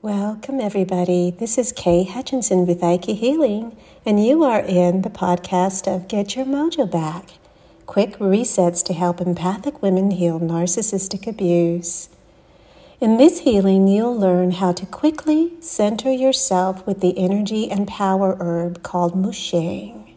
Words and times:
Welcome, 0.00 0.60
everybody. 0.60 1.32
This 1.32 1.58
is 1.58 1.72
Kay 1.72 2.04
Hutchinson 2.04 2.68
with 2.68 2.82
Aiki 2.82 3.18
Healing, 3.18 3.76
and 4.06 4.24
you 4.24 4.44
are 4.44 4.60
in 4.60 5.02
the 5.02 5.10
podcast 5.10 5.92
of 5.92 6.06
Get 6.06 6.36
Your 6.36 6.46
Mojo 6.46 6.88
Back 6.88 7.30
Quick 7.86 8.16
Resets 8.18 8.84
to 8.84 8.92
Help 8.92 9.20
Empathic 9.20 9.82
Women 9.82 10.12
Heal 10.12 10.38
Narcissistic 10.38 11.26
Abuse. 11.26 12.10
In 13.00 13.16
this 13.16 13.40
healing, 13.40 13.88
you'll 13.88 14.16
learn 14.16 14.52
how 14.52 14.70
to 14.70 14.86
quickly 14.86 15.54
center 15.60 16.12
yourself 16.12 16.86
with 16.86 17.00
the 17.00 17.18
energy 17.18 17.68
and 17.68 17.88
power 17.88 18.36
herb 18.38 18.84
called 18.84 19.16
Musheng. 19.16 20.14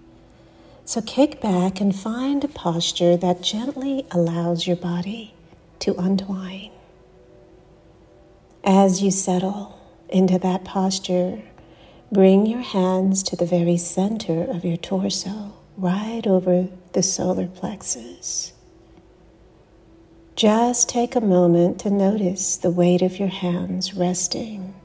So 0.85 1.01
kick 1.01 1.41
back 1.41 1.81
and 1.81 1.95
find 1.95 2.43
a 2.43 2.47
posture 2.47 3.17
that 3.17 3.41
gently 3.41 4.05
allows 4.11 4.67
your 4.67 4.77
body 4.77 5.33
to 5.79 5.95
untwine. 5.95 6.69
As 8.63 9.01
you 9.01 9.09
settle 9.09 9.79
into 10.07 10.37
that 10.37 10.63
posture, 10.63 11.41
bring 12.11 12.45
your 12.45 12.61
hands 12.61 13.23
to 13.23 13.35
the 13.35 13.45
very 13.45 13.77
center 13.77 14.43
of 14.43 14.63
your 14.63 14.77
torso, 14.77 15.53
right 15.77 16.27
over 16.27 16.67
the 16.93 17.01
solar 17.01 17.47
plexus. 17.47 18.53
Just 20.35 20.89
take 20.89 21.15
a 21.15 21.21
moment 21.21 21.79
to 21.79 21.89
notice 21.89 22.55
the 22.55 22.69
weight 22.69 23.01
of 23.01 23.17
your 23.17 23.29
hands 23.29 23.95
resting 23.95 24.75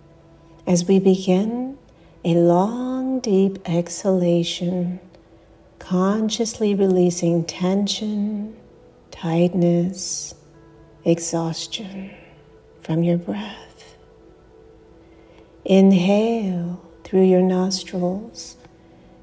as 0.67 0.87
we 0.87 0.99
begin 0.99 1.77
a 2.25 2.35
long, 2.35 3.21
deep 3.21 3.59
exhalation, 3.69 5.01
consciously 5.79 6.75
releasing 6.75 7.45
tension, 7.45 8.57
tightness, 9.11 10.35
exhaustion 11.05 12.11
from 12.81 13.03
your 13.03 13.19
breath. 13.19 13.76
Inhale 15.69 16.81
through 17.03 17.25
your 17.25 17.43
nostrils, 17.43 18.57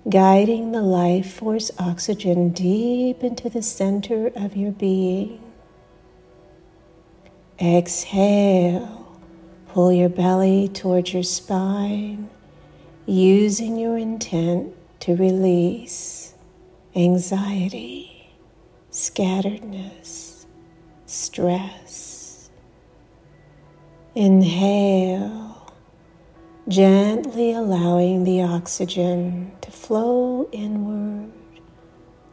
guiding 0.09 0.73
the 0.73 0.81
life 0.81 1.35
force 1.35 1.71
oxygen 1.79 2.49
deep 2.49 3.23
into 3.23 3.49
the 3.49 3.61
center 3.61 4.29
of 4.35 4.53
your 4.53 4.73
being. 4.73 5.41
Exhale, 7.61 9.17
pull 9.69 9.93
your 9.93 10.09
belly 10.09 10.67
towards 10.67 11.13
your 11.13 11.23
spine, 11.23 12.29
using 13.05 13.77
your 13.77 13.97
intent 13.97 14.73
to 14.99 15.15
release 15.15 16.33
anxiety, 16.93 18.33
scatteredness, 18.91 20.45
stress. 21.05 22.49
Inhale 24.13 25.62
gently 26.67 27.51
allowing 27.51 28.23
the 28.23 28.41
oxygen 28.41 29.51
to 29.61 29.69
flow 29.69 30.47
inward, 30.51 31.31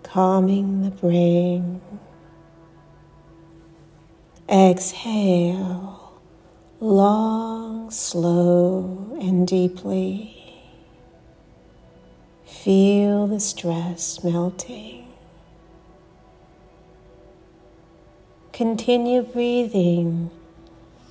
calming 0.02 0.82
the 0.82 0.90
brain. 0.90 1.80
Exhale, 4.48 6.20
long, 6.80 7.90
slow, 7.90 9.16
and 9.20 9.46
deeply. 9.46 10.36
Feel 12.44 13.26
the 13.26 13.40
stress 13.40 14.22
melting. 14.22 15.06
Continue 18.52 19.22
breathing 19.22 20.30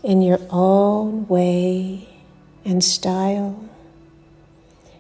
in 0.04 0.22
your 0.22 0.40
own 0.52 1.28
way 1.28 2.09
and 2.70 2.84
style 2.84 3.68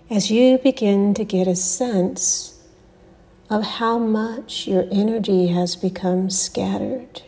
as 0.10 0.32
you 0.32 0.58
begin 0.58 1.14
to 1.14 1.24
get 1.24 1.48
a 1.48 1.56
sense 1.56 2.60
of 3.48 3.64
how 3.64 4.00
much 4.00 4.68
your 4.68 4.88
energy 4.92 5.48
has 5.48 5.76
become 5.76 6.32
scattered. 6.32 7.22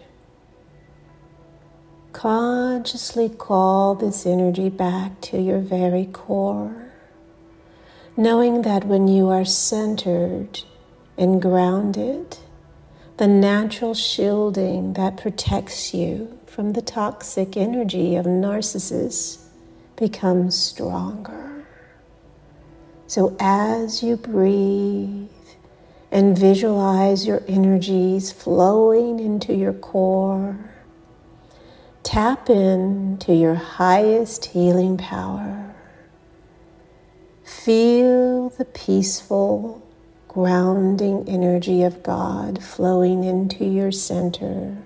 Consciously 2.11 3.29
call 3.29 3.93
this 3.93 4.25
energy 4.25 4.67
back 4.67 5.21
to 5.21 5.39
your 5.39 5.59
very 5.59 6.05
core, 6.05 6.91
knowing 8.17 8.63
that 8.63 8.85
when 8.85 9.07
you 9.07 9.29
are 9.29 9.45
centered 9.45 10.61
and 11.19 11.39
grounded, 11.39 12.37
the 13.17 13.27
natural 13.27 13.93
shielding 13.93 14.93
that 14.93 15.17
protects 15.17 15.93
you 15.93 16.39
from 16.47 16.73
the 16.73 16.81
toxic 16.81 17.55
energy 17.55 18.15
of 18.15 18.25
narcissists 18.25 19.40
becomes 20.01 20.57
stronger. 20.57 21.63
So 23.05 23.37
as 23.39 24.01
you 24.01 24.17
breathe 24.17 25.29
and 26.11 26.35
visualize 26.35 27.27
your 27.27 27.43
energies 27.47 28.31
flowing 28.31 29.19
into 29.19 29.53
your 29.53 29.73
core, 29.73 30.57
tap 32.01 32.49
into 32.49 33.35
your 33.35 33.53
highest 33.53 34.45
healing 34.45 34.97
power. 34.97 35.75
Feel 37.43 38.49
the 38.49 38.65
peaceful, 38.65 39.87
grounding 40.27 41.29
energy 41.29 41.83
of 41.83 42.01
God 42.01 42.63
flowing 42.63 43.23
into 43.23 43.65
your 43.65 43.91
center 43.91 44.77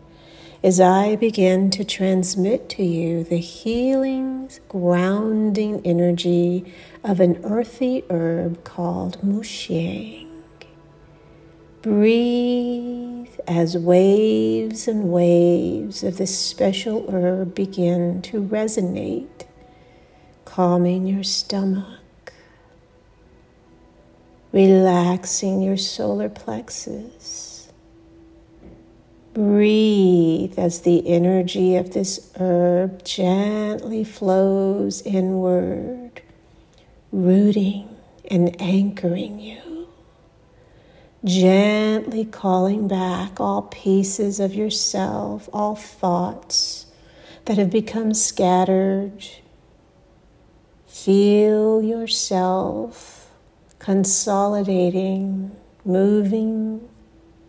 as 0.65 0.79
I 0.79 1.15
begin 1.15 1.69
to 1.69 1.83
transmit 1.83 2.69
to 2.69 2.83
you 2.83 3.23
the 3.23 3.37
healing, 3.37 4.49
grounding 4.67 5.79
energy 5.85 6.73
of 7.03 7.19
an 7.19 7.39
earthy 7.43 8.03
herb 8.09 8.63
called 8.63 9.21
musheng. 9.21 10.27
Breathe 11.83 13.29
as 13.47 13.77
waves 13.77 14.87
and 14.87 15.11
waves 15.11 16.01
of 16.01 16.17
this 16.17 16.35
special 16.35 17.05
herb 17.13 17.53
begin 17.53 18.23
to 18.23 18.41
resonate, 18.41 19.45
calming 20.45 21.05
your 21.05 21.23
stomach, 21.23 22.33
relaxing 24.51 25.61
your 25.61 25.77
solar 25.77 26.27
plexus 26.27 27.54
Breathe 29.35 30.57
as 30.57 30.79
the 30.83 31.09
energy 31.09 31.75
of 31.75 31.91
this 31.91 32.31
herb 32.39 33.03
gently 33.03 34.05
flows 34.05 35.01
inward, 35.01 36.21
rooting 37.11 37.97
and 38.31 38.55
anchoring 38.61 39.41
you. 39.41 39.89
Gently 41.25 42.23
calling 42.23 42.87
back 42.87 43.41
all 43.41 43.63
pieces 43.63 44.39
of 44.39 44.55
yourself, 44.55 45.49
all 45.51 45.75
thoughts 45.75 46.85
that 47.43 47.57
have 47.57 47.69
become 47.69 48.13
scattered. 48.13 49.27
Feel 50.87 51.83
yourself 51.83 53.29
consolidating, 53.79 55.53
moving 55.83 56.87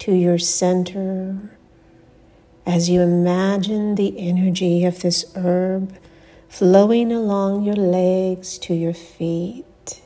to 0.01 0.13
your 0.13 0.39
center 0.39 1.56
as 2.67 2.91
you 2.91 3.01
imagine 3.01 3.95
the 3.95 4.19
energy 4.19 4.85
of 4.85 5.01
this 5.01 5.25
herb 5.37 5.97
flowing 6.49 7.13
along 7.13 7.63
your 7.63 7.77
legs 7.77 8.59
to 8.59 8.75
your 8.75 8.93
feet. 8.93 10.03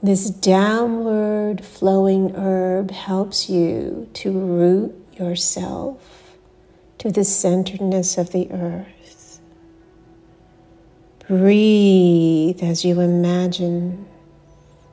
This 0.00 0.30
downward 0.30 1.64
flowing 1.64 2.34
herb 2.36 2.92
helps 2.92 3.50
you 3.50 4.08
to 4.14 4.30
root 4.30 4.94
yourself 5.18 6.36
to 6.98 7.10
the 7.10 7.24
centeredness 7.24 8.16
of 8.16 8.30
the 8.30 8.50
earth. 8.52 9.40
Breathe 11.26 12.62
as 12.62 12.84
you 12.84 13.00
imagine 13.00 14.06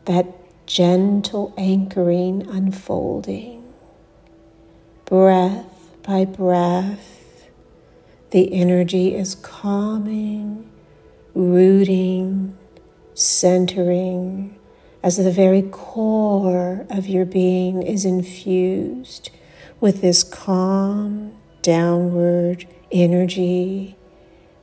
that 0.05 0.25
gentle 0.65 1.53
anchoring 1.57 2.47
unfolding 2.49 3.56
breath 5.07 5.89
by 6.03 6.25
breath, 6.25 7.47
the 8.31 8.53
energy 8.53 9.15
is 9.15 9.35
calming, 9.35 10.69
rooting, 11.33 12.57
centering, 13.13 14.59
as 15.01 15.15
the 15.15 15.31
very 15.31 15.61
core 15.61 16.85
of 16.89 17.07
your 17.07 17.23
being 17.23 17.81
is 17.81 18.03
infused 18.03 19.29
with 19.79 20.01
this 20.01 20.23
calm, 20.23 21.33
downward 21.61 22.67
energy 22.91 23.95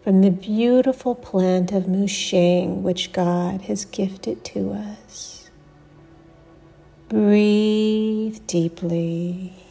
from 0.02 0.20
the 0.20 0.30
beautiful 0.30 1.14
plant 1.14 1.72
of 1.72 1.84
Musheng, 1.84 2.82
which 2.82 3.12
God 3.12 3.62
has 3.62 3.86
gifted 3.86 4.44
to 4.44 4.74
us. 4.74 5.48
Breathe 7.08 8.46
deeply. 8.46 9.63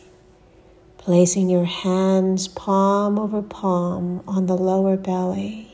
Placing 1.04 1.50
your 1.50 1.66
hands 1.66 2.48
palm 2.48 3.20
over 3.20 3.42
palm 3.42 4.24
on 4.26 4.46
the 4.46 4.56
lower 4.56 4.96
belly. 4.96 5.70